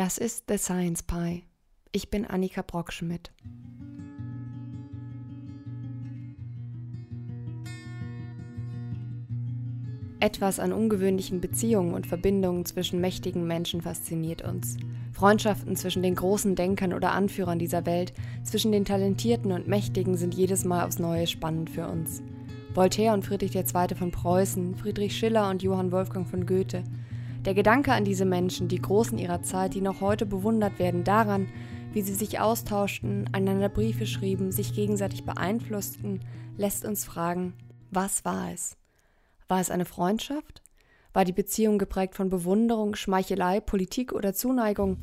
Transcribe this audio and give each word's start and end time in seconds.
Das 0.00 0.16
ist 0.16 0.44
The 0.48 0.56
Science 0.56 1.02
Pie. 1.02 1.42
Ich 1.92 2.08
bin 2.08 2.24
Annika 2.24 2.62
Brockschmidt. 2.62 3.32
Etwas 10.20 10.58
an 10.58 10.72
ungewöhnlichen 10.72 11.42
Beziehungen 11.42 11.92
und 11.92 12.06
Verbindungen 12.06 12.64
zwischen 12.64 13.02
mächtigen 13.02 13.46
Menschen 13.46 13.82
fasziniert 13.82 14.40
uns. 14.40 14.78
Freundschaften 15.12 15.76
zwischen 15.76 16.02
den 16.02 16.14
großen 16.14 16.56
Denkern 16.56 16.94
oder 16.94 17.12
Anführern 17.12 17.58
dieser 17.58 17.84
Welt, 17.84 18.14
zwischen 18.42 18.72
den 18.72 18.86
Talentierten 18.86 19.52
und 19.52 19.68
Mächtigen 19.68 20.16
sind 20.16 20.34
jedes 20.34 20.64
Mal 20.64 20.86
aufs 20.86 20.98
Neue 20.98 21.26
spannend 21.26 21.68
für 21.68 21.86
uns. 21.86 22.22
Voltaire 22.72 23.12
und 23.12 23.26
Friedrich 23.26 23.54
II. 23.54 23.94
von 23.94 24.12
Preußen, 24.12 24.76
Friedrich 24.76 25.14
Schiller 25.14 25.50
und 25.50 25.62
Johann 25.62 25.92
Wolfgang 25.92 26.26
von 26.26 26.46
Goethe. 26.46 26.84
Der 27.46 27.54
Gedanke 27.54 27.92
an 27.92 28.04
diese 28.04 28.26
Menschen, 28.26 28.68
die 28.68 28.82
Großen 28.82 29.16
ihrer 29.16 29.42
Zeit, 29.42 29.72
die 29.72 29.80
noch 29.80 30.02
heute 30.02 30.26
bewundert 30.26 30.78
werden, 30.78 31.04
daran, 31.04 31.48
wie 31.94 32.02
sie 32.02 32.14
sich 32.14 32.38
austauschten, 32.38 33.30
einander 33.32 33.70
Briefe 33.70 34.06
schrieben, 34.06 34.52
sich 34.52 34.74
gegenseitig 34.74 35.24
beeinflussten, 35.24 36.20
lässt 36.58 36.84
uns 36.84 37.06
fragen, 37.06 37.54
was 37.90 38.26
war 38.26 38.52
es? 38.52 38.76
War 39.48 39.58
es 39.58 39.70
eine 39.70 39.86
Freundschaft? 39.86 40.62
War 41.14 41.24
die 41.24 41.32
Beziehung 41.32 41.78
geprägt 41.78 42.14
von 42.14 42.28
Bewunderung, 42.28 42.94
Schmeichelei, 42.94 43.60
Politik 43.60 44.12
oder 44.12 44.34
Zuneigung? 44.34 44.98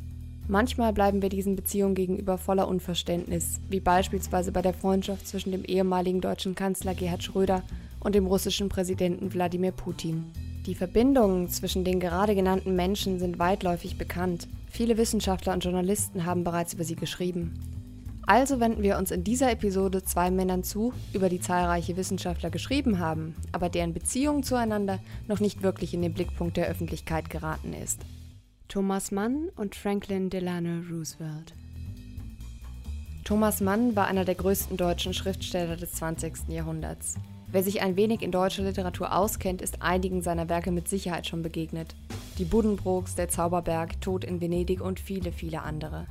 Manchmal 0.48 0.94
bleiben 0.94 1.24
wir 1.24 1.30
diesen 1.30 1.56
Beziehungen 1.56 1.96
gegenüber 1.96 2.38
voller 2.38 2.68
Unverständnis, 2.68 3.60
wie 3.68 3.82
beispielsweise 3.82 4.52
bei 4.52 4.62
der 4.62 4.76
Freundschaft 4.76 5.28
zwischen 5.28 5.52
dem 5.52 5.66
ehemaligen 5.66 6.22
deutschen 6.22 6.54
Kanzler 6.54 6.94
Gerhard 6.94 7.24
Schröder 7.24 7.64
und 8.00 8.14
dem 8.14 8.28
russischen 8.28 8.70
Präsidenten 8.70 9.34
Wladimir 9.34 9.72
Putin. 9.72 10.32
Die 10.68 10.76
Verbindungen 10.76 11.48
zwischen 11.48 11.86
den 11.86 12.02
gerade 12.02 12.36
genannten 12.36 12.76
Menschen 12.76 13.20
sind 13.20 13.40
weitläufig 13.40 13.98
bekannt. 13.98 14.50
Viele 14.70 14.98
Wissenschaftler 14.98 15.54
und 15.54 15.64
Journalisten 15.64 16.26
haben 16.26 16.44
bereits 16.44 16.74
über 16.74 16.84
sie 16.84 16.98
geschrieben. 16.98 17.54
Also 18.26 18.60
wenden 18.60 18.84
wir 18.84 18.98
uns 18.98 19.12
in 19.12 19.24
dieser 19.24 19.50
Episode 19.50 20.04
zwei 20.04 20.30
Männern 20.30 20.66
zu, 20.66 20.92
über 21.14 21.30
die 21.30 21.40
zahlreiche 21.40 21.96
Wissenschaftler 21.96 22.50
geschrieben 22.50 23.00
haben, 23.00 23.34
aber 23.54 23.70
deren 23.70 23.94
Beziehung 23.94 24.44
zueinander 24.44 25.00
noch 25.30 25.40
nicht 25.40 25.64
wirklich 25.64 25.94
in 25.94 26.02
den 26.02 26.14
Blickpunkt 26.14 26.58
der 26.58 26.68
Öffentlichkeit 26.68 27.30
geraten 27.30 27.72
ist. 27.72 28.02
Thomas 28.68 29.12
Mann 29.12 29.48
und 29.56 29.74
Franklin 29.74 30.30
Delano 30.30 30.82
Roosevelt. 30.92 31.54
Thomas 33.24 33.62
Mann 33.62 33.96
war 33.96 34.08
einer 34.08 34.26
der 34.26 34.36
größten 34.36 34.76
deutschen 34.76 35.14
Schriftsteller 35.14 35.78
des 35.78 35.94
20. 35.94 36.50
Jahrhunderts. 36.50 37.16
Wer 37.50 37.64
sich 37.64 37.82
ein 37.82 37.96
wenig 37.96 38.22
in 38.24 38.32
deutscher 38.32 38.64
Literatur 38.64 39.16
auskennt, 39.16 39.62
ist 39.62 39.82
einigen 39.82 40.22
seiner 40.22 40.50
Werke 40.50 40.72
mit 40.72 40.90
Sicherheit 40.90 41.28
schon 41.28 41.44
begegnet. 41.44 41.96
Die 42.38 42.44
Buddenbrooks, 42.44 43.16
Der 43.16 43.30
Zauberberg, 43.30 44.02
Tod 44.02 44.26
in 44.26 44.42
Venedig 44.42 44.82
und 44.82 45.00
viele, 45.00 45.32
viele 45.32 45.62
andere. 45.62 46.08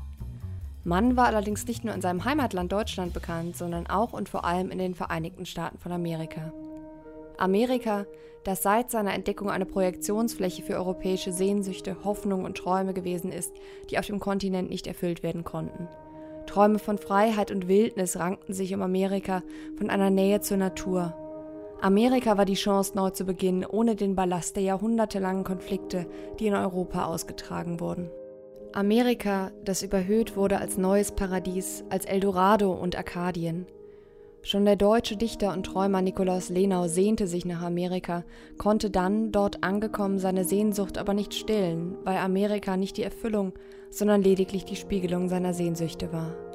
Mann 0.83 1.17
war 1.17 1.27
allerdings 1.27 1.67
nicht 1.67 1.85
nur 1.85 1.95
in 1.95 2.01
seinem 2.01 2.25
Heimatland 2.25 2.73
Deutschland 2.73 3.13
bekannt, 3.13 3.57
sondern 3.57 3.87
auch 3.87 4.15
und 4.15 4.31
vor 4.31 4.45
allem 4.45 4.71
in 4.71 4.79
den 4.79 4.95
Vereinigten 4.95 5.45
Staaten 5.45 5.79
von 5.79 5.93
Amerika. 5.93 6.53
Amerika, 7.37 8.07
das 8.45 8.63
seit 8.63 8.91
seiner 8.91 9.13
Entdeckung 9.13 9.51
eine 9.51 9.67
Projektionsfläche 9.67 10.63
für 10.63 10.77
europäische 10.77 11.33
Sehnsüchte, 11.33 11.97
Hoffnungen 12.05 12.47
und 12.47 12.57
Träume 12.57 12.95
gewesen 12.95 13.31
ist, 13.31 13.53
die 13.91 13.99
auf 13.99 14.07
dem 14.07 14.21
Kontinent 14.21 14.71
nicht 14.71 14.87
erfüllt 14.87 15.23
werden 15.23 15.45
konnten. 15.45 15.87
Träume 16.47 16.79
von 16.79 16.97
Freiheit 16.97 17.51
und 17.51 17.69
Wildnis 17.69 18.17
rankten 18.17 18.55
sich 18.55 18.73
um 18.73 18.81
Amerika 18.81 19.43
von 19.77 19.91
einer 19.91 20.11
Nähe 20.11 20.41
zur 20.41 20.57
Natur. 20.57 21.26
Amerika 21.81 22.39
war 22.39 22.47
die 22.47 22.55
Chance, 22.55 22.93
neu 22.97 23.11
zu 23.11 23.25
beginnen, 23.25 23.65
ohne 23.65 23.97
den 23.97 24.15
Ballast 24.15 24.57
der 24.57 24.63
jahrhundertelangen 24.63 25.45
Konflikte, 25.45 26.07
die 26.39 26.47
in 26.47 26.55
Europa 26.55 27.05
ausgetragen 27.05 27.81
wurden. 27.81 28.11
Amerika, 28.73 29.53
das 29.65 29.83
überhöht 29.83 30.37
wurde 30.37 30.59
als 30.59 30.79
neues 30.79 31.13
Paradies, 31.13 31.85
als 31.91 32.05
Eldorado 32.05 32.73
und 32.73 32.97
Arkadien. 32.97 33.67
Schon 34.43 34.65
der 34.65 34.77
deutsche 34.77 35.17
Dichter 35.17 35.53
und 35.53 35.67
Träumer 35.67 36.03
Nikolaus 36.03 36.51
Lenau 36.51 36.87
sehnte 36.87 37.27
sich 37.27 37.45
nach 37.45 37.63
Amerika, 37.63 38.25
konnte 38.59 38.91
dann, 38.91 39.33
dort 39.33 39.65
angekommen, 39.65 40.19
seine 40.19 40.45
Sehnsucht 40.45 40.99
aber 40.99 41.15
nicht 41.15 41.35
stillen, 41.35 41.97
weil 42.05 42.19
Amerika 42.19 42.77
nicht 42.77 42.97
die 42.97 43.03
Erfüllung, 43.03 43.55
sondern 43.91 44.23
lediglich 44.23 44.65
die 44.65 44.77
Spiegelung 44.77 45.29
seiner 45.29 45.53
Sehnsüchte 45.53 46.13
war. 46.13 46.46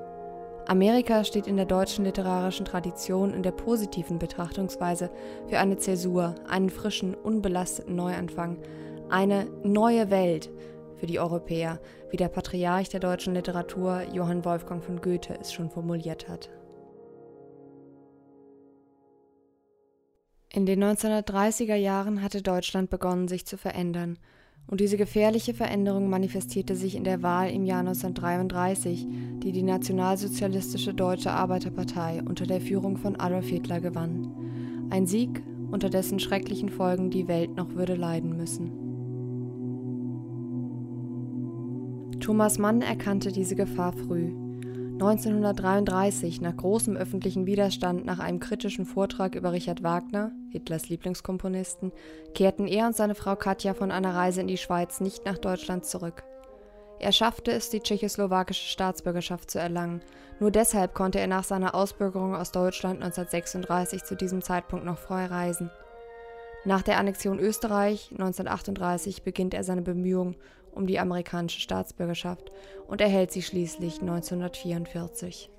Amerika 0.71 1.25
steht 1.25 1.47
in 1.47 1.57
der 1.57 1.65
deutschen 1.65 2.05
literarischen 2.05 2.65
Tradition 2.65 3.33
in 3.33 3.43
der 3.43 3.51
positiven 3.51 4.19
Betrachtungsweise 4.19 5.11
für 5.49 5.59
eine 5.59 5.75
Zäsur, 5.75 6.35
einen 6.47 6.69
frischen, 6.69 7.13
unbelasteten 7.13 7.97
Neuanfang, 7.97 8.57
eine 9.09 9.47
neue 9.65 10.09
Welt, 10.09 10.49
für 10.95 11.07
die 11.07 11.19
Europäer, 11.19 11.81
wie 12.09 12.15
der 12.15 12.29
Patriarch 12.29 12.87
der 12.87 13.01
deutschen 13.01 13.33
Literatur 13.33 14.03
Johann 14.13 14.45
Wolfgang 14.45 14.81
von 14.81 15.01
Goethe 15.01 15.37
es 15.41 15.51
schon 15.51 15.69
formuliert 15.69 16.29
hat. 16.29 16.49
In 20.53 20.65
den 20.65 20.81
1930er 20.81 21.75
Jahren 21.75 22.21
hatte 22.21 22.41
Deutschland 22.41 22.89
begonnen, 22.89 23.27
sich 23.27 23.45
zu 23.45 23.57
verändern, 23.57 24.17
und 24.71 24.79
diese 24.79 24.95
gefährliche 24.95 25.53
Veränderung 25.53 26.09
manifestierte 26.09 26.77
sich 26.77 26.95
in 26.95 27.03
der 27.03 27.21
Wahl 27.21 27.51
im 27.51 27.65
Jahr 27.65 27.81
1933, 27.81 29.05
die 29.43 29.51
die 29.51 29.63
Nationalsozialistische 29.63 30.93
Deutsche 30.93 31.31
Arbeiterpartei 31.31 32.23
unter 32.25 32.45
der 32.45 32.61
Führung 32.61 32.95
von 32.95 33.19
Adolf 33.19 33.47
Hitler 33.47 33.81
gewann. 33.81 34.31
Ein 34.89 35.07
Sieg, 35.07 35.43
unter 35.71 35.89
dessen 35.89 36.19
schrecklichen 36.19 36.69
Folgen 36.69 37.09
die 37.09 37.27
Welt 37.27 37.53
noch 37.57 37.75
würde 37.75 37.95
leiden 37.95 38.37
müssen. 38.37 38.71
Thomas 42.21 42.57
Mann 42.57 42.81
erkannte 42.81 43.33
diese 43.33 43.55
Gefahr 43.55 43.91
früh. 43.91 44.31
1933, 45.01 46.41
nach 46.41 46.55
großem 46.55 46.95
öffentlichen 46.95 47.47
Widerstand 47.47 48.05
nach 48.05 48.19
einem 48.19 48.39
kritischen 48.39 48.85
Vortrag 48.85 49.33
über 49.33 49.51
Richard 49.51 49.81
Wagner, 49.81 50.31
Hitlers 50.51 50.89
Lieblingskomponisten, 50.89 51.91
kehrten 52.35 52.67
er 52.67 52.85
und 52.85 52.95
seine 52.95 53.15
Frau 53.15 53.35
Katja 53.35 53.73
von 53.73 53.89
einer 53.89 54.13
Reise 54.13 54.41
in 54.41 54.47
die 54.47 54.57
Schweiz 54.59 55.01
nicht 55.01 55.25
nach 55.25 55.39
Deutschland 55.39 55.85
zurück. 55.85 56.23
Er 56.99 57.11
schaffte 57.13 57.51
es, 57.51 57.71
die 57.71 57.79
tschechoslowakische 57.79 58.67
Staatsbürgerschaft 58.67 59.49
zu 59.49 59.57
erlangen. 59.57 60.01
Nur 60.39 60.51
deshalb 60.51 60.93
konnte 60.93 61.19
er 61.19 61.25
nach 61.25 61.45
seiner 61.45 61.73
Ausbürgerung 61.73 62.35
aus 62.35 62.51
Deutschland 62.51 63.01
1936 63.01 64.03
zu 64.03 64.15
diesem 64.15 64.43
Zeitpunkt 64.43 64.85
noch 64.85 64.99
frei 64.99 65.25
reisen. 65.25 65.71
Nach 66.63 66.83
der 66.83 66.99
Annexion 66.99 67.39
Österreich 67.39 68.09
1938 68.11 69.23
beginnt 69.23 69.55
er 69.55 69.63
seine 69.63 69.81
Bemühungen 69.81 70.35
um 70.71 70.87
die 70.87 70.99
amerikanische 70.99 71.59
Staatsbürgerschaft 71.59 72.51
und 72.87 73.01
erhält 73.01 73.31
sie 73.31 73.41
schließlich 73.41 74.01
1944. 74.01 75.49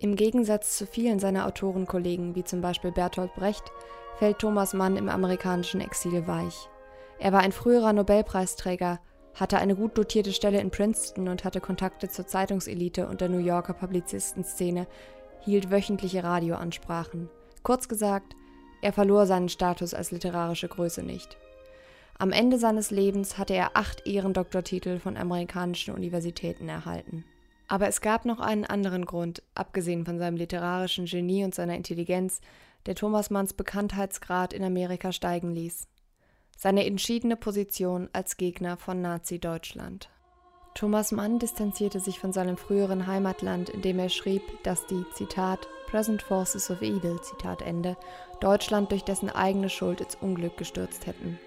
Im 0.00 0.14
Gegensatz 0.14 0.76
zu 0.76 0.86
vielen 0.86 1.18
seiner 1.18 1.46
Autorenkollegen, 1.46 2.34
wie 2.34 2.44
zum 2.44 2.60
Beispiel 2.60 2.92
Bertolt 2.92 3.34
Brecht, 3.34 3.64
fällt 4.18 4.38
Thomas 4.38 4.74
Mann 4.74 4.96
im 4.96 5.08
amerikanischen 5.08 5.80
Exil 5.80 6.26
weich. 6.26 6.68
Er 7.18 7.32
war 7.32 7.40
ein 7.40 7.52
früherer 7.52 7.92
Nobelpreisträger, 7.92 9.00
hatte 9.34 9.58
eine 9.58 9.74
gut 9.74 9.98
dotierte 9.98 10.32
Stelle 10.32 10.60
in 10.60 10.70
Princeton 10.70 11.28
und 11.28 11.44
hatte 11.44 11.60
Kontakte 11.60 12.08
zur 12.08 12.26
Zeitungselite 12.26 13.08
und 13.08 13.20
der 13.20 13.28
New 13.28 13.38
Yorker 13.38 13.74
Publizistenszene, 13.74 14.86
hielt 15.40 15.70
wöchentliche 15.70 16.22
Radioansprachen. 16.22 17.28
Kurz 17.62 17.88
gesagt, 17.88 18.34
er 18.82 18.92
verlor 18.92 19.26
seinen 19.26 19.48
Status 19.48 19.94
als 19.94 20.10
literarische 20.10 20.68
Größe 20.68 21.02
nicht. 21.02 21.36
Am 22.20 22.32
Ende 22.32 22.58
seines 22.58 22.90
Lebens 22.90 23.38
hatte 23.38 23.54
er 23.54 23.76
acht 23.76 24.04
Ehrendoktortitel 24.04 24.98
von 24.98 25.16
amerikanischen 25.16 25.94
Universitäten 25.94 26.68
erhalten. 26.68 27.24
Aber 27.68 27.86
es 27.86 28.00
gab 28.00 28.24
noch 28.24 28.40
einen 28.40 28.64
anderen 28.64 29.04
Grund, 29.04 29.42
abgesehen 29.54 30.04
von 30.04 30.18
seinem 30.18 30.36
literarischen 30.36 31.04
Genie 31.04 31.44
und 31.44 31.54
seiner 31.54 31.76
Intelligenz, 31.76 32.40
der 32.86 32.96
Thomas 32.96 33.30
Manns 33.30 33.52
Bekanntheitsgrad 33.54 34.52
in 34.52 34.64
Amerika 34.64 35.12
steigen 35.12 35.54
ließ. 35.54 35.86
Seine 36.56 36.86
entschiedene 36.86 37.36
Position 37.36 38.08
als 38.12 38.36
Gegner 38.36 38.76
von 38.76 39.00
Nazi-Deutschland. 39.00 40.10
Thomas 40.74 41.12
Mann 41.12 41.38
distanzierte 41.38 42.00
sich 42.00 42.18
von 42.18 42.32
seinem 42.32 42.56
früheren 42.56 43.06
Heimatland, 43.06 43.68
indem 43.68 44.00
er 44.00 44.08
schrieb, 44.08 44.42
dass 44.64 44.86
die, 44.86 45.04
Zitat, 45.14 45.68
Present 45.86 46.22
Forces 46.22 46.68
of 46.68 46.82
Evil, 46.82 47.20
Zitat 47.20 47.62
Ende, 47.62 47.96
Deutschland 48.40 48.90
durch 48.90 49.04
dessen 49.04 49.30
eigene 49.30 49.68
Schuld 49.68 50.00
ins 50.00 50.16
Unglück 50.16 50.56
gestürzt 50.56 51.06
hätten. 51.06 51.38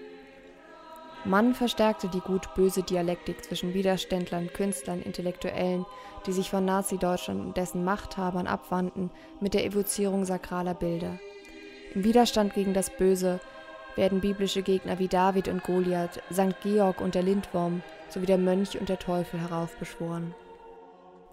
Mann 1.24 1.54
verstärkte 1.54 2.08
die 2.08 2.20
gut-böse 2.20 2.82
Dialektik 2.82 3.44
zwischen 3.44 3.74
Widerständlern, 3.74 4.52
Künstlern, 4.52 5.02
Intellektuellen, 5.02 5.86
die 6.26 6.32
sich 6.32 6.50
von 6.50 6.64
Nazi-Deutschland 6.64 7.40
und 7.40 7.56
dessen 7.56 7.84
Machthabern 7.84 8.48
abwandten, 8.48 9.10
mit 9.40 9.54
der 9.54 9.64
Evozierung 9.64 10.24
sakraler 10.24 10.74
Bilder. 10.74 11.18
Im 11.94 12.02
Widerstand 12.02 12.54
gegen 12.54 12.74
das 12.74 12.90
Böse 12.90 13.38
werden 13.94 14.20
biblische 14.20 14.62
Gegner 14.62 14.98
wie 14.98 15.08
David 15.08 15.48
und 15.48 15.62
Goliath, 15.62 16.22
St. 16.32 16.60
Georg 16.62 17.00
und 17.00 17.14
der 17.14 17.22
Lindwurm 17.22 17.82
sowie 18.08 18.26
der 18.26 18.38
Mönch 18.38 18.78
und 18.80 18.88
der 18.88 18.98
Teufel 18.98 19.40
heraufbeschworen. 19.40 20.34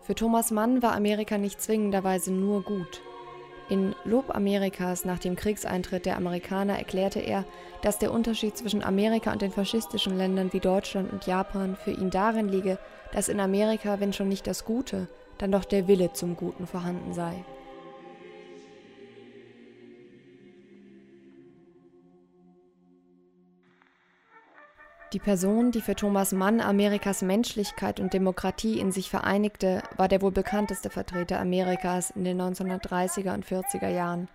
Für 0.01 0.15
Thomas 0.15 0.51
Mann 0.51 0.81
war 0.81 0.94
Amerika 0.95 1.38
nicht 1.38 1.62
zwingenderweise 1.62 2.31
nur 2.31 2.63
gut. 2.63 3.01
In 3.69 3.94
Lob 4.04 4.36
Amerikas 4.36 5.06
nach 5.06 5.19
dem 5.19 5.36
Kriegseintritt 5.36 6.07
der 6.07 6.18
Amerikaner 6.18 6.80
erklärte 6.80 7.19
er, 7.19 7.45
dass 7.83 8.00
der 8.00 8.12
Unterschied 8.12 8.57
zwischen 8.57 8.83
Amerika 8.83 9.31
und 9.31 9.44
den 9.44 9.51
faschistischen 9.51 10.18
Ländern 10.18 10.51
wie 10.54 10.60
Deutschland 10.60 11.13
und 11.13 11.27
Japan 11.27 11.75
für 11.75 11.92
ihn 11.92 12.10
darin 12.10 12.50
liege, 12.50 12.80
dass 13.12 13.30
in 13.30 13.39
Amerika, 13.39 14.00
wenn 14.00 14.12
schon 14.12 14.27
nicht 14.27 14.48
das 14.48 14.66
Gute, 14.66 15.07
dann 15.38 15.51
doch 15.51 15.66
der 15.66 15.88
Wille 15.88 16.13
zum 16.13 16.36
Guten 16.36 16.66
vorhanden 16.66 17.13
sei. 17.13 17.45
Die 25.12 25.20
Person, 25.20 25.72
die 25.72 25.82
für 25.82 25.96
Thomas 25.96 26.34
Mann 26.34 26.62
Amerikas 26.62 27.24
Menschlichkeit 27.24 28.00
und 28.00 28.14
Demokratie 28.14 28.80
in 28.80 28.92
sich 28.92 29.10
vereinigte, 29.10 29.82
war 29.98 30.08
der 30.08 30.22
wohl 30.22 30.32
bekannteste 30.32 30.92
Vertreter 30.92 31.40
Amerikas 31.40 32.12
in 32.12 32.26
den 32.26 32.40
1930er 32.40 33.34
und 33.34 33.44
40er 33.44 33.90
Jahren, 33.90 34.28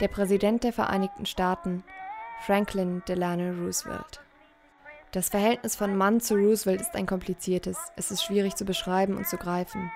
der 0.00 0.08
Präsident 0.08 0.64
der 0.64 0.72
Vereinigten 0.72 1.26
Staaten, 1.26 1.84
Franklin 2.46 3.02
Delano 3.06 3.62
Roosevelt. 3.62 4.20
Das 5.10 5.28
Verhältnis 5.28 5.76
von 5.76 5.94
Mann 5.98 6.18
zu 6.20 6.34
Roosevelt 6.34 6.80
ist 6.80 6.94
ein 6.94 7.04
kompliziertes, 7.04 7.76
es 7.96 8.10
ist 8.10 8.24
schwierig 8.24 8.56
zu 8.56 8.64
beschreiben 8.64 9.18
und 9.18 9.28
zu 9.28 9.36
greifen. 9.36 9.92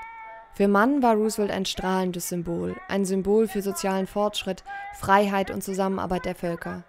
Für 0.53 0.69
Mann 0.69 1.03
war 1.03 1.15
Roosevelt 1.15 1.51
ein 1.51 1.65
strahlendes 1.65 2.29
Symbol, 2.29 2.77
ein 2.89 3.07
Symbol 3.07 3.49
für 3.49 3.63
sozialen 3.63 4.07
Fortschritt, 4.07 4.65
Freiheit 4.93 5.51
und 5.51 5.65
Zusammenarbeit 5.65 6.27
der 6.27 6.35
Völker. 6.35 6.85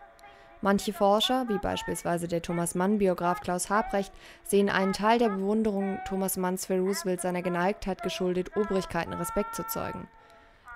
Manche 0.61 0.91
Forscher, 0.91 1.45
wie 1.49 1.59
beispielsweise 1.59 2.27
der 2.27 2.41
Thomas 2.41 2.73
Mann-Biograf 2.73 3.41
Klaus 3.41 3.69
Habrecht, 3.69 4.11
sehen 4.43 4.69
einen 4.69 4.93
Teil 4.93 5.19
der 5.19 5.29
Bewunderung 5.29 5.99
Thomas 6.07 6.35
Manns 6.35 6.65
für 6.65 6.79
Roosevelt 6.79 7.21
seiner 7.21 7.43
Geneigtheit 7.43 8.01
geschuldet, 8.01 8.57
Obrigkeiten 8.57 9.13
Respekt 9.13 9.55
zu 9.55 9.65
zeugen. 9.67 10.07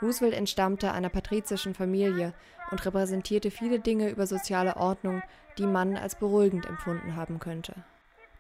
Roosevelt 0.02 0.34
entstammte 0.34 0.92
einer 0.92 1.10
patrizischen 1.10 1.74
Familie 1.74 2.34
und 2.70 2.86
repräsentierte 2.86 3.52
viele 3.52 3.80
Dinge 3.80 4.10
über 4.10 4.28
soziale 4.28 4.78
Ordnung, 4.78 5.22
die 5.58 5.68
Mann 5.68 5.98
als 5.98 6.16
beruhigend 6.16 6.66
empfunden 6.66 7.16
haben 7.16 7.40
könnte. 7.40 7.74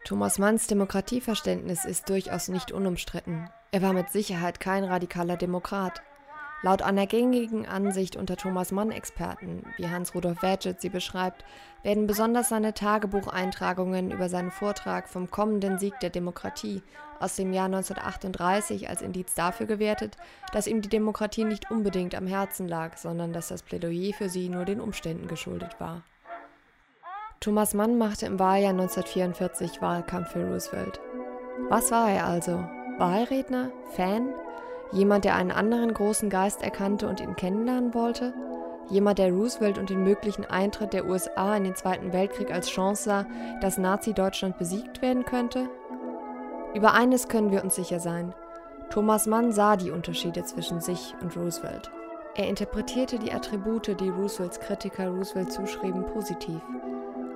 Thomas 0.04 0.40
Manns 0.40 0.66
Demokratieverständnis 0.68 1.86
ist 1.86 2.10
durchaus 2.10 2.48
nicht 2.48 2.72
unumstritten. 2.72 3.50
Er 3.72 3.84
war 3.84 3.94
mit 3.94 4.10
Sicherheit 4.10 4.60
kein 4.60 4.84
radikaler 4.84 5.38
Demokrat. 5.38 6.02
Laut 6.64 6.84
einer 6.84 7.08
gängigen 7.08 7.68
Ansicht 7.68 8.16
unter 8.16 8.38
Thomas 8.38 8.72
Mann-Experten, 8.72 9.64
wie 9.78 9.90
Hans-Rudolf 9.90 10.44
Wadget 10.44 10.80
sie 10.80 10.90
beschreibt, 10.90 11.44
werden 11.82 12.06
besonders 12.06 12.50
seine 12.50 12.76
Tagebucheintragungen 12.76 14.12
über 14.12 14.30
seinen 14.30 14.52
Vortrag 14.52 15.10
vom 15.10 15.32
kommenden 15.32 15.80
Sieg 15.80 16.00
der 16.02 16.12
Demokratie 16.12 16.84
aus 17.20 17.36
dem 17.36 17.52
Jahr 17.52 17.66
1938 17.66 18.90
als 18.90 19.02
Indiz 19.02 19.34
dafür 19.34 19.66
gewertet, 19.66 20.18
dass 20.54 20.68
ihm 20.68 20.82
die 20.82 20.90
Demokratie 20.90 21.46
nicht 21.46 21.72
unbedingt 21.72 22.14
am 22.14 22.28
Herzen 22.28 22.68
lag, 22.68 22.98
sondern 22.98 23.34
dass 23.34 23.48
das 23.48 23.64
Plädoyer 23.64 24.14
für 24.14 24.30
sie 24.30 24.48
nur 24.48 24.66
den 24.66 24.82
Umständen 24.82 25.28
geschuldet 25.28 25.80
war. 25.80 26.04
Thomas 27.40 27.74
Mann 27.74 27.98
machte 27.98 28.28
im 28.28 28.38
Wahljahr 28.38 28.72
1944 28.72 29.82
Wahlkampf 29.82 30.34
für 30.34 30.46
Roosevelt. 30.46 31.00
Was 31.70 31.90
war 31.90 32.12
er 32.12 32.28
also? 32.28 32.64
Wahlredner? 33.00 33.72
Fan? 33.96 34.32
Jemand, 34.92 35.24
der 35.26 35.36
einen 35.36 35.52
anderen 35.52 35.94
großen 35.94 36.30
Geist 36.30 36.62
erkannte 36.62 37.08
und 37.08 37.22
ihn 37.22 37.36
kennenlernen 37.36 37.94
wollte? 37.94 38.34
Jemand, 38.90 39.20
der 39.20 39.32
Roosevelt 39.32 39.78
und 39.78 39.90
den 39.90 40.04
möglichen 40.04 40.44
Eintritt 40.44 40.92
der 40.92 41.06
USA 41.06 41.56
in 41.56 41.64
den 41.64 41.76
Zweiten 41.76 42.12
Weltkrieg 42.12 42.52
als 42.52 42.68
Chance 42.68 43.04
sah, 43.04 43.26
dass 43.62 43.78
Nazi-Deutschland 43.78 44.58
besiegt 44.58 45.02
werden 45.02 45.24
könnte? 45.24 45.70
Über 46.74 46.94
eines 46.94 47.30
können 47.30 47.52
wir 47.52 47.64
uns 47.64 47.76
sicher 47.76 48.00
sein. 48.02 48.34
Thomas 48.90 49.28
Mann 49.28 49.54
sah 49.54 49.78
die 49.78 49.92
Unterschiede 49.92 50.44
zwischen 50.44 50.82
sich 50.82 51.16
und 51.22 51.38
Roosevelt. 51.38 51.90
Er 52.36 52.50
interpretierte 52.50 53.20
die 53.20 53.32
Attribute, 53.32 54.00
die 54.00 54.10
Roosevelts 54.10 54.60
Kritiker 54.60 55.10
Roosevelt 55.10 55.52
zuschrieben, 55.52 56.06
positiv. 56.06 56.62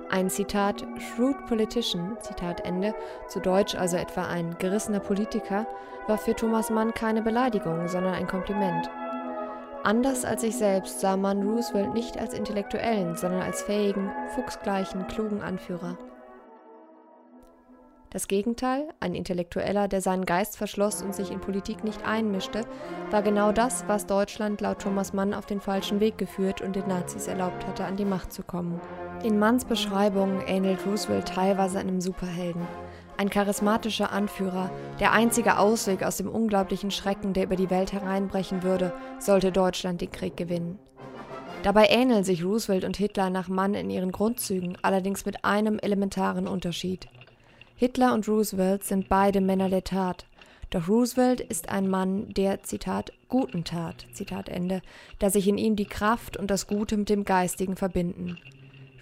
Ein 0.08 0.30
Zitat 0.30 0.86
Shrewd 0.98 1.46
Politician, 1.46 2.16
Zitat 2.20 2.64
Ende, 2.64 2.94
zu 3.28 3.40
Deutsch 3.40 3.74
also 3.74 3.96
etwa 3.96 4.26
ein 4.26 4.56
gerissener 4.58 5.00
Politiker, 5.00 5.66
war 6.06 6.16
für 6.16 6.34
Thomas 6.34 6.70
Mann 6.70 6.94
keine 6.94 7.22
Beleidigung, 7.22 7.88
sondern 7.88 8.14
ein 8.14 8.28
Kompliment. 8.28 8.88
Anders 9.82 10.24
als 10.24 10.42
sich 10.42 10.56
selbst 10.56 11.00
sah 11.00 11.16
Mann 11.16 11.42
Roosevelt 11.42 11.92
nicht 11.92 12.18
als 12.18 12.34
Intellektuellen, 12.34 13.16
sondern 13.16 13.42
als 13.42 13.62
fähigen, 13.62 14.10
fuchsgleichen, 14.34 15.08
klugen 15.08 15.42
Anführer. 15.42 15.98
Das 18.10 18.28
Gegenteil, 18.28 18.88
ein 19.00 19.14
Intellektueller, 19.16 19.88
der 19.88 20.00
seinen 20.00 20.26
Geist 20.26 20.56
verschloss 20.56 21.02
und 21.02 21.14
sich 21.14 21.32
in 21.32 21.40
Politik 21.40 21.82
nicht 21.82 22.06
einmischte, 22.06 22.60
war 23.10 23.22
genau 23.22 23.50
das, 23.50 23.84
was 23.88 24.06
Deutschland 24.06 24.60
laut 24.60 24.80
Thomas 24.80 25.12
Mann 25.12 25.34
auf 25.34 25.46
den 25.46 25.60
falschen 25.60 25.98
Weg 25.98 26.16
geführt 26.16 26.60
und 26.60 26.76
den 26.76 26.86
Nazis 26.86 27.26
erlaubt 27.26 27.66
hatte, 27.66 27.84
an 27.84 27.96
die 27.96 28.04
Macht 28.04 28.32
zu 28.32 28.44
kommen. 28.44 28.80
In 29.24 29.38
Manns 29.38 29.64
Beschreibung 29.64 30.40
ähnelt 30.46 30.86
Roosevelt 30.86 31.26
teilweise 31.26 31.80
einem 31.80 32.00
Superhelden. 32.00 32.66
Ein 33.16 33.28
charismatischer 33.28 34.12
Anführer, 34.12 34.70
der 35.00 35.12
einzige 35.12 35.58
Ausweg 35.58 36.04
aus 36.04 36.18
dem 36.18 36.28
unglaublichen 36.28 36.92
Schrecken, 36.92 37.32
der 37.32 37.44
über 37.44 37.56
die 37.56 37.70
Welt 37.70 37.92
hereinbrechen 37.92 38.62
würde, 38.62 38.92
sollte 39.18 39.50
Deutschland 39.50 40.00
den 40.00 40.12
Krieg 40.12 40.36
gewinnen. 40.36 40.78
Dabei 41.62 41.88
ähneln 41.88 42.22
sich 42.22 42.44
Roosevelt 42.44 42.84
und 42.84 42.96
Hitler 42.96 43.30
nach 43.30 43.48
Mann 43.48 43.74
in 43.74 43.90
ihren 43.90 44.12
Grundzügen, 44.12 44.78
allerdings 44.82 45.24
mit 45.24 45.44
einem 45.44 45.78
elementaren 45.80 46.46
Unterschied. 46.46 47.08
Hitler 47.78 48.14
und 48.14 48.26
Roosevelt 48.26 48.84
sind 48.84 49.10
beide 49.10 49.42
Männer 49.42 49.68
der 49.68 49.84
Tat, 49.84 50.24
doch 50.70 50.88
Roosevelt 50.88 51.40
ist 51.40 51.68
ein 51.68 51.88
Mann 51.88 52.32
der, 52.32 52.62
Zitat, 52.62 53.12
guten 53.28 53.64
Tat, 53.64 54.06
Zitat 54.12 54.48
Ende, 54.48 54.80
da 55.18 55.28
sich 55.28 55.46
in 55.46 55.58
ihm 55.58 55.76
die 55.76 55.84
Kraft 55.84 56.38
und 56.38 56.50
das 56.50 56.66
Gute 56.66 56.96
mit 56.96 57.10
dem 57.10 57.24
Geistigen 57.24 57.76
verbinden. 57.76 58.38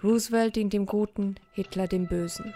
Roosevelt 0.02 0.56
dient 0.56 0.72
dem 0.72 0.86
Guten, 0.86 1.36
Hitler 1.52 1.86
dem 1.86 2.08
Bösen. 2.08 2.52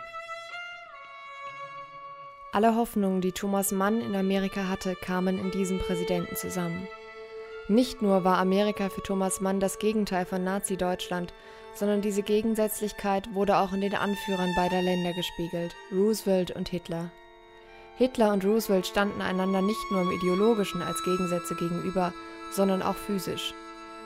Alle 2.53 2.75
Hoffnungen, 2.75 3.21
die 3.21 3.33
Thomas 3.33 3.71
Mann 3.71 4.01
in 4.01 4.17
Amerika 4.17 4.69
hatte, 4.69 4.97
kamen 4.97 5.39
in 5.39 5.53
diesem 5.53 5.79
Präsidenten 5.79 6.35
zusammen. 6.35 6.89
Nicht 7.69 8.03
nur 8.03 8.25
war 8.25 8.39
Amerika 8.39 8.89
für 8.89 9.03
Thomas 9.03 9.41
Mann 9.41 9.61
das 9.61 9.79
Gegenteil 9.79 10.27
von 10.27 10.43
Nazi-Deutschland, 10.43 11.33
sondern 11.75 12.03
diese 12.03 12.23
Gegensätzlichkeit 12.23 13.35
wurde 13.35 13.59
auch 13.59 13.73
in 13.73 13.81
den 13.81 13.95
Anführern 13.95 14.55
beider 14.57 14.83
Länder 14.83 15.13
gespiegelt, 15.13 15.75
Roosevelt 15.93 16.51
und 16.51 16.69
Hitler. 16.69 17.11
Hitler 17.97 18.33
und 18.33 18.45
Roosevelt 18.45 18.87
standen 18.87 19.23
einander 19.23 19.63
nicht 19.63 19.91
nur 19.91 20.03
im 20.03 20.11
ideologischen 20.11 20.83
als 20.83 21.03
Gegensätze 21.05 21.55
gegenüber, 21.55 22.13
sondern 22.53 22.83
auch 22.83 22.97
physisch. 22.97 23.55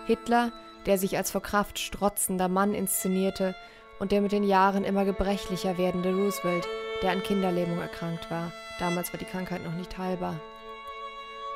Hitler 0.06 0.52
der 0.86 0.98
sich 0.98 1.16
als 1.16 1.30
vor 1.30 1.42
Kraft 1.42 1.78
strotzender 1.78 2.48
Mann 2.48 2.74
inszenierte 2.74 3.54
und 3.98 4.12
der 4.12 4.20
mit 4.20 4.32
den 4.32 4.44
Jahren 4.44 4.84
immer 4.84 5.04
gebrechlicher 5.04 5.78
werdende 5.78 6.14
Roosevelt, 6.14 6.66
der 7.02 7.12
an 7.12 7.22
Kinderlähmung 7.22 7.78
erkrankt 7.78 8.30
war. 8.30 8.52
Damals 8.78 9.12
war 9.12 9.18
die 9.18 9.24
Krankheit 9.24 9.64
noch 9.64 9.74
nicht 9.74 9.96
heilbar. 9.98 10.40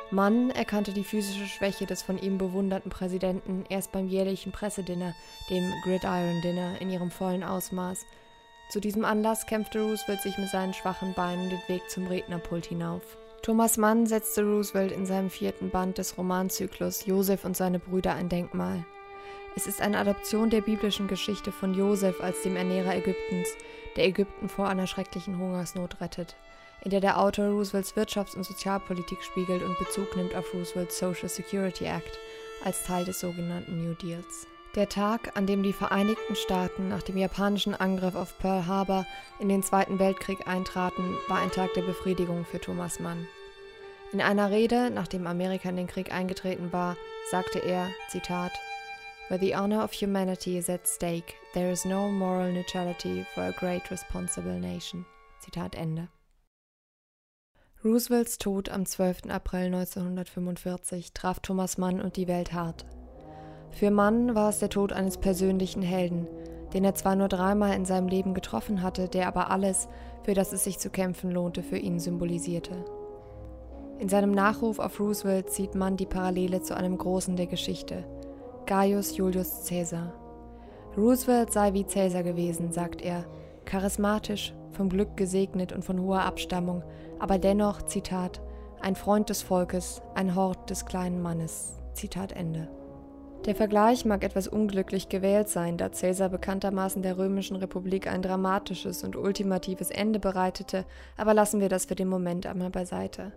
Mann 0.09 0.51
erkannte 0.51 0.93
die 0.93 1.03
physische 1.03 1.47
Schwäche 1.47 1.85
des 1.85 2.01
von 2.01 2.17
ihm 2.17 2.37
bewunderten 2.37 2.89
Präsidenten 2.89 3.65
erst 3.67 3.91
beim 3.91 4.07
jährlichen 4.07 4.51
Pressedinner, 4.53 5.13
dem 5.49 5.73
Gridiron 5.83 6.41
Dinner, 6.41 6.79
in 6.79 6.89
ihrem 6.89 7.11
vollen 7.11 7.43
Ausmaß. 7.43 8.05
Zu 8.69 8.79
diesem 8.79 9.03
Anlass 9.03 9.45
kämpfte 9.45 9.81
Roosevelt 9.81 10.21
sich 10.21 10.37
mit 10.37 10.49
seinen 10.49 10.73
schwachen 10.73 11.13
Beinen 11.13 11.49
den 11.49 11.61
Weg 11.67 11.89
zum 11.89 12.07
Rednerpult 12.07 12.65
hinauf. 12.67 13.17
Thomas 13.41 13.77
Mann 13.77 14.07
setzte 14.07 14.43
Roosevelt 14.43 14.91
in 14.91 15.05
seinem 15.05 15.29
vierten 15.29 15.69
Band 15.69 15.97
des 15.97 16.17
Romanzyklus 16.17 17.05
Josef 17.05 17.45
und 17.45 17.55
seine 17.55 17.79
Brüder 17.79 18.13
ein 18.13 18.29
Denkmal. 18.29 18.85
Es 19.55 19.67
ist 19.67 19.81
eine 19.81 19.97
Adaption 19.97 20.49
der 20.49 20.61
biblischen 20.61 21.07
Geschichte 21.07 21.51
von 21.51 21.73
Josef 21.73 22.21
als 22.21 22.43
dem 22.43 22.55
Ernährer 22.55 22.95
Ägyptens, 22.95 23.47
der 23.95 24.05
Ägypten 24.05 24.49
vor 24.49 24.67
einer 24.67 24.87
schrecklichen 24.87 25.37
Hungersnot 25.37 25.99
rettet, 25.99 26.35
in 26.83 26.91
der 26.91 27.01
der 27.01 27.19
Autor 27.19 27.47
Roosevelts 27.47 27.95
Wirtschafts- 27.95 28.35
und 28.35 28.43
Sozialpolitik 28.43 29.23
spiegelt 29.23 29.63
und 29.63 29.77
Bezug 29.79 30.15
nimmt 30.15 30.35
auf 30.35 30.53
Roosevelts 30.53 30.97
Social 30.97 31.29
Security 31.29 31.85
Act 31.85 32.17
als 32.63 32.83
Teil 32.83 33.05
des 33.05 33.19
sogenannten 33.19 33.83
New 33.83 33.93
Deals. 33.95 34.47
Der 34.75 34.89
Tag, 34.89 35.35
an 35.35 35.47
dem 35.47 35.63
die 35.63 35.73
Vereinigten 35.73 36.35
Staaten 36.35 36.89
nach 36.89 37.01
dem 37.01 37.17
japanischen 37.17 37.73
Angriff 37.73 38.15
auf 38.15 38.37
Pearl 38.37 38.67
Harbor 38.67 39.05
in 39.39 39.49
den 39.49 39.63
Zweiten 39.63 39.97
Weltkrieg 39.97 40.47
eintraten, 40.47 41.15
war 41.27 41.39
ein 41.39 41.51
Tag 41.51 41.73
der 41.73 41.81
Befriedigung 41.81 42.45
für 42.45 42.59
Thomas 42.59 42.99
Mann. 42.99 43.27
In 44.13 44.21
einer 44.21 44.51
Rede, 44.51 44.89
nachdem 44.91 45.27
Amerika 45.27 45.69
in 45.69 45.77
den 45.77 45.87
Krieg 45.87 46.13
eingetreten 46.13 46.71
war, 46.71 46.95
sagte 47.31 47.59
er, 47.59 47.89
Zitat, 48.09 48.51
Where 49.29 49.39
the 49.39 49.55
honor 49.55 49.83
of 49.83 49.91
humanity 49.91 50.57
is 50.57 50.69
at 50.69 50.87
stake, 50.87 51.33
there 51.53 51.71
is 51.71 51.83
no 51.83 52.09
moral 52.09 52.53
neutrality 52.53 53.25
for 53.33 53.43
a 53.43 53.51
great 53.51 53.89
responsible 53.91 54.57
nation. 54.57 55.05
Zitat 55.39 55.75
Ende. 55.75 56.07
Roosevelts 57.85 58.39
Tod 58.39 58.69
am 58.69 58.87
12. 58.87 59.29
April 59.29 59.65
1945 59.67 61.13
traf 61.13 61.39
Thomas 61.39 61.77
Mann 61.77 62.01
und 62.01 62.17
die 62.17 62.27
Welt 62.27 62.51
hart. 62.51 62.87
Für 63.69 63.91
Mann 63.91 64.33
war 64.33 64.49
es 64.49 64.57
der 64.57 64.69
Tod 64.69 64.91
eines 64.91 65.17
persönlichen 65.17 65.83
Helden, 65.83 66.27
den 66.73 66.83
er 66.83 66.95
zwar 66.95 67.15
nur 67.15 67.27
dreimal 67.27 67.75
in 67.75 67.85
seinem 67.85 68.07
Leben 68.07 68.33
getroffen 68.33 68.81
hatte, 68.81 69.07
der 69.07 69.27
aber 69.27 69.51
alles, 69.51 69.87
für 70.23 70.33
das 70.33 70.53
es 70.53 70.63
sich 70.63 70.79
zu 70.79 70.89
kämpfen 70.89 71.29
lohnte, 71.29 71.61
für 71.61 71.77
ihn 71.77 71.99
symbolisierte. 71.99 72.83
In 73.99 74.09
seinem 74.09 74.31
Nachruf 74.31 74.79
auf 74.79 74.99
Roosevelt 74.99 75.51
sieht 75.51 75.75
Mann 75.75 75.97
die 75.97 76.07
Parallele 76.07 76.63
zu 76.63 76.75
einem 76.75 76.97
Großen 76.97 77.35
der 77.35 77.47
Geschichte– 77.47 78.05
Gaius 78.65 79.15
Julius 79.15 79.65
Caesar. 79.69 80.13
Roosevelt 80.97 81.53
sei 81.53 81.73
wie 81.73 81.83
Caesar 81.83 82.23
gewesen, 82.23 82.71
sagt 82.71 83.03
er, 83.03 83.23
charismatisch, 83.65 84.53
vom 84.77 84.89
Glück 84.89 85.17
gesegnet 85.17 85.73
und 85.73 85.83
von 85.83 85.99
hoher 85.99 86.21
Abstammung, 86.21 86.83
aber 87.19 87.37
dennoch, 87.39 87.81
Zitat, 87.81 88.41
ein 88.79 88.95
Freund 88.95 89.29
des 89.29 89.41
Volkes, 89.41 90.01
ein 90.15 90.35
Hort 90.35 90.69
des 90.69 90.85
kleinen 90.85 91.21
Mannes. 91.21 91.73
Zitat 91.93 92.31
Ende. 92.31 92.69
Der 93.45 93.55
Vergleich 93.55 94.05
mag 94.05 94.23
etwas 94.23 94.47
unglücklich 94.47 95.09
gewählt 95.09 95.47
sein, 95.49 95.77
da 95.77 95.89
Caesar 95.89 96.29
bekanntermaßen 96.29 97.01
der 97.01 97.17
römischen 97.17 97.55
Republik 97.55 98.07
ein 98.07 98.21
dramatisches 98.21 99.03
und 99.03 99.15
ultimatives 99.15 99.89
Ende 99.89 100.19
bereitete, 100.19 100.85
aber 101.15 101.33
lassen 101.33 101.59
wir 101.59 101.69
das 101.69 101.85
für 101.85 101.95
den 101.95 102.07
Moment 102.09 102.45
einmal 102.45 102.69
beiseite. 102.69 103.31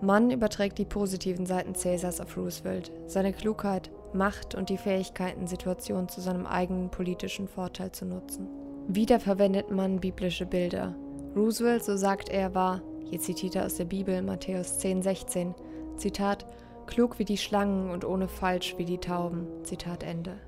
Mann 0.00 0.30
überträgt 0.30 0.78
die 0.78 0.84
positiven 0.84 1.46
Seiten 1.46 1.72
Caesars 1.72 2.20
auf 2.20 2.36
Roosevelt, 2.36 2.92
seine 3.06 3.32
Klugheit, 3.32 3.90
Macht 4.12 4.54
und 4.54 4.68
die 4.68 4.78
Fähigkeiten, 4.78 5.46
Situationen 5.46 6.08
zu 6.08 6.20
seinem 6.20 6.46
eigenen 6.46 6.90
politischen 6.90 7.48
Vorteil 7.48 7.92
zu 7.92 8.04
nutzen. 8.04 8.65
Wieder 8.88 9.18
verwendet 9.18 9.70
Mann 9.72 9.98
biblische 9.98 10.46
Bilder. 10.46 10.94
Roosevelt, 11.34 11.84
so 11.84 11.96
sagt 11.96 12.28
er, 12.28 12.54
war, 12.54 12.82
hier 13.10 13.18
zitiert 13.18 13.56
er 13.56 13.66
aus 13.66 13.74
der 13.74 13.84
Bibel 13.84 14.22
Matthäus 14.22 14.78
10, 14.78 15.02
16, 15.02 15.54
Zitat, 15.96 16.46
klug 16.86 17.18
wie 17.18 17.24
die 17.24 17.36
Schlangen 17.36 17.90
und 17.90 18.04
ohne 18.04 18.28
falsch 18.28 18.76
wie 18.78 18.84
die 18.84 18.98
Tauben. 18.98 19.48
Zitat 19.64 20.04
Ende. 20.04 20.38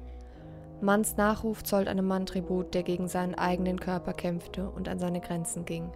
Manns 0.80 1.16
Nachruf 1.16 1.64
zollt 1.64 1.88
einem 1.88 2.07
Mann 2.07 2.26
Tribut, 2.26 2.75
der 2.75 2.85
gegen 2.85 3.09
seinen 3.09 3.35
eigenen 3.35 3.80
Körper 3.80 4.12
kämpfte 4.12 4.71
und 4.71 4.88
an 4.88 5.00
seine 5.00 5.21
Grenzen 5.21 5.64
ging. 5.64 5.90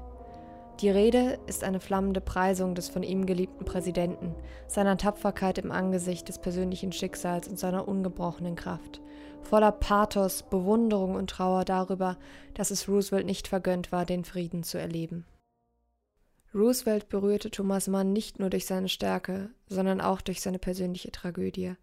Die 0.81 0.91
Rede 0.91 1.39
ist 1.47 1.63
eine 1.63 1.81
flammende 1.81 2.21
Preisung 2.21 2.75
des 2.75 2.89
von 2.89 3.03
ihm 3.03 3.27
geliebten 3.27 3.65
Präsidenten, 3.65 4.35
seiner 4.67 4.97
Tapferkeit 4.97 5.59
im 5.59 5.71
Angesicht 5.71 6.29
des 6.29 6.39
persönlichen 6.39 6.93
Schicksals 6.93 7.47
und 7.47 7.59
seiner 7.59 7.87
ungebrochenen 7.87 8.57
Kraft, 8.57 9.01
voller 9.43 9.71
Pathos, 9.71 10.43
Bewunderung 10.43 11.15
und 11.15 11.31
Trauer 11.31 11.65
darüber, 11.65 12.17
dass 12.55 12.71
es 12.71 12.89
Roosevelt 12.89 13.27
nicht 13.27 13.49
vergönnt 13.49 13.93
war, 13.93 14.05
den 14.05 14.25
Frieden 14.25 14.65
zu 14.65 14.79
erleben. 14.79 15.25
Roosevelt 16.55 17.09
berührte 17.09 17.51
Thomas 17.51 17.87
Mann 17.87 18.13
nicht 18.13 18.39
nur 18.39 18.51
durch 18.51 18.67
seine 18.67 18.89
Stärke, 18.89 19.51
sondern 19.69 20.01
auch 20.01 20.21
durch 20.21 20.41
seine 20.41 20.59
persönliche 20.59 21.11
Tragödie. 21.11 21.75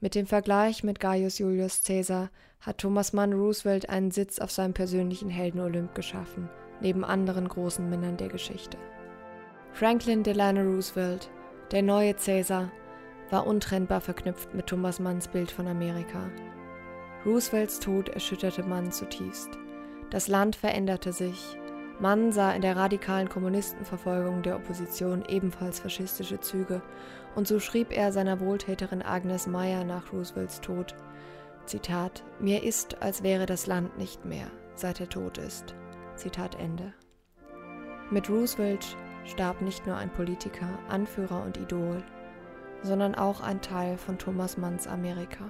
Mit 0.00 0.14
dem 0.14 0.26
Vergleich 0.26 0.84
mit 0.84 1.00
Gaius 1.00 1.38
Julius 1.38 1.82
Caesar 1.84 2.30
hat 2.60 2.78
Thomas 2.78 3.12
Mann 3.12 3.32
Roosevelt 3.32 3.88
einen 3.88 4.10
Sitz 4.10 4.38
auf 4.40 4.50
seinem 4.50 4.74
persönlichen 4.74 5.30
Heldenolymp 5.30 5.94
geschaffen, 5.94 6.50
neben 6.80 7.04
anderen 7.04 7.48
großen 7.48 7.88
Männern 7.88 8.16
der 8.16 8.28
Geschichte. 8.28 8.76
Franklin 9.72 10.22
Delano 10.22 10.62
Roosevelt, 10.62 11.30
der 11.70 11.82
neue 11.82 12.14
Caesar, 12.14 12.70
war 13.30 13.46
untrennbar 13.46 14.00
verknüpft 14.00 14.54
mit 14.54 14.66
Thomas 14.66 15.00
Manns 15.00 15.28
Bild 15.28 15.50
von 15.50 15.66
Amerika. 15.66 16.30
Roosevelts 17.26 17.80
Tod 17.80 18.08
erschütterte 18.10 18.62
Mann 18.62 18.92
zutiefst. 18.92 19.50
Das 20.10 20.28
Land 20.28 20.56
veränderte 20.56 21.12
sich, 21.12 21.58
Mann 22.00 22.32
sah 22.32 22.52
in 22.52 22.62
der 22.62 22.76
radikalen 22.76 23.28
Kommunistenverfolgung 23.28 24.42
der 24.42 24.56
Opposition 24.56 25.24
ebenfalls 25.28 25.80
faschistische 25.80 26.40
Züge, 26.40 26.82
und 27.34 27.48
so 27.48 27.60
schrieb 27.60 27.96
er 27.96 28.12
seiner 28.12 28.40
Wohltäterin 28.40 29.02
Agnes 29.02 29.46
Meyer 29.46 29.84
nach 29.84 30.12
Roosevelts 30.12 30.60
Tod: 30.60 30.94
Zitat: 31.66 32.24
Mir 32.40 32.62
ist, 32.62 33.00
als 33.00 33.22
wäre 33.22 33.46
das 33.46 33.66
Land 33.66 33.96
nicht 33.96 34.24
mehr, 34.24 34.46
seit 34.76 35.00
er 35.00 35.08
tot 35.08 35.38
ist. 35.38 35.74
Zitat 36.16 36.54
Ende. 36.56 36.92
Mit 38.10 38.28
Roosevelt 38.28 38.96
starb 39.24 39.62
nicht 39.62 39.86
nur 39.86 39.96
ein 39.96 40.10
Politiker, 40.10 40.68
Anführer 40.88 41.42
und 41.42 41.56
Idol, 41.56 42.02
sondern 42.82 43.14
auch 43.14 43.40
ein 43.40 43.60
Teil 43.60 43.96
von 43.96 44.18
Thomas 44.18 44.56
Manns 44.58 44.86
Amerika. 44.86 45.46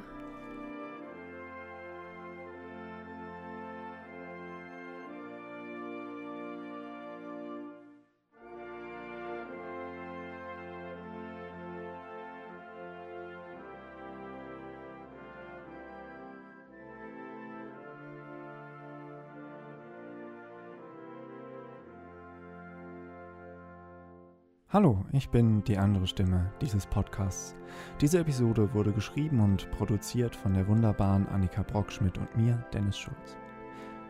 Hallo, 24.74 25.04
ich 25.12 25.28
bin 25.28 25.62
die 25.62 25.78
andere 25.78 26.04
Stimme 26.04 26.50
dieses 26.60 26.84
Podcasts. 26.84 27.54
Diese 28.00 28.18
Episode 28.18 28.74
wurde 28.74 28.90
geschrieben 28.90 29.38
und 29.38 29.70
produziert 29.70 30.34
von 30.34 30.52
der 30.52 30.66
wunderbaren 30.66 31.28
Annika 31.28 31.62
Brockschmidt 31.62 32.18
und 32.18 32.36
mir, 32.36 32.58
Dennis 32.72 32.98
Schulz. 32.98 33.36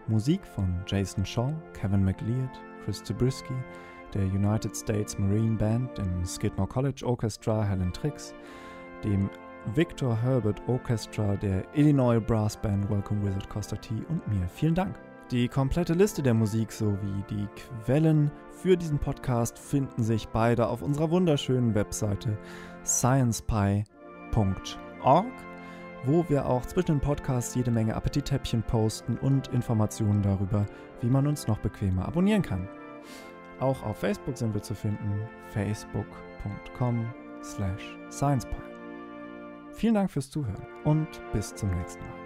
Musik 0.06 0.40
von 0.46 0.82
Jason 0.86 1.26
Shaw, 1.26 1.52
Kevin 1.74 2.02
McLeod, 2.02 2.48
Chris 2.82 3.04
Zabriskie, 3.04 3.62
der 4.14 4.22
United 4.22 4.74
States 4.74 5.18
Marine 5.18 5.58
Band, 5.58 5.98
dem 5.98 6.24
Skidmore 6.24 6.70
College 6.70 7.02
Orchestra 7.04 7.62
Helen 7.62 7.92
Trix, 7.92 8.32
dem 9.04 9.28
Victor 9.74 10.16
Herbert 10.16 10.62
Orchestra 10.66 11.36
der 11.36 11.62
Illinois 11.74 12.20
Brass 12.20 12.56
Band 12.56 12.88
Welcome 12.88 13.22
Wizard 13.22 13.50
Costa 13.50 13.76
T 13.76 13.96
und 14.08 14.26
mir. 14.28 14.48
Vielen 14.48 14.74
Dank. 14.74 14.98
Die 15.30 15.48
komplette 15.48 15.94
Liste 15.94 16.22
der 16.22 16.34
Musik 16.34 16.70
sowie 16.70 17.24
die 17.30 17.48
Quellen 17.56 18.30
für 18.50 18.76
diesen 18.76 18.98
Podcast 18.98 19.58
finden 19.58 20.02
sich 20.02 20.28
beide 20.28 20.68
auf 20.68 20.82
unserer 20.82 21.10
wunderschönen 21.10 21.74
Webseite 21.74 22.36
sciencepie.org, 22.84 23.86
wo 26.04 26.28
wir 26.28 26.46
auch 26.46 26.66
zwischen 26.66 26.98
den 26.98 27.00
Podcasts 27.00 27.54
jede 27.54 27.70
Menge 27.70 27.94
Appetitäppchen 27.94 28.62
posten 28.62 29.16
und 29.16 29.48
Informationen 29.48 30.20
darüber, 30.20 30.66
wie 31.00 31.08
man 31.08 31.26
uns 31.26 31.46
noch 31.46 31.58
bequemer 31.58 32.06
abonnieren 32.06 32.42
kann. 32.42 32.68
Auch 33.60 33.82
auf 33.82 33.98
Facebook 33.98 34.36
sind 34.36 34.52
wir 34.52 34.62
zu 34.62 34.74
finden, 34.74 35.26
facebook.com 35.54 37.06
slash 37.42 37.96
sciencepie. 38.10 38.56
Vielen 39.72 39.94
Dank 39.94 40.10
fürs 40.10 40.30
Zuhören 40.30 40.66
und 40.84 41.08
bis 41.32 41.54
zum 41.54 41.70
nächsten 41.70 42.02
Mal. 42.02 42.23